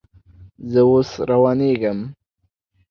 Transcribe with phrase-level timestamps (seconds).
[0.71, 1.99] زه اوس روانېږم